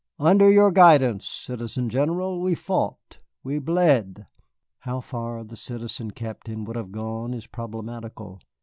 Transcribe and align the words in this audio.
Under 0.17 0.49
your 0.49 0.71
guidance, 0.71 1.27
Citizen 1.27 1.87
General, 1.87 2.41
we 2.41 2.55
fought, 2.55 3.19
we 3.43 3.59
bled" 3.59 4.25
How 4.79 4.99
far 4.99 5.43
the 5.43 5.55
Citizen 5.55 6.09
Captain 6.09 6.65
would 6.65 6.75
have 6.75 6.91
gone 6.91 7.35
is 7.35 7.45
problematical. 7.45 8.39